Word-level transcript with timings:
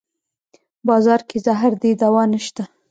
بازار 0.87 1.21
کې 1.29 1.37
زهر 1.45 1.71
دی 1.81 1.91
دوانشته 2.03 2.63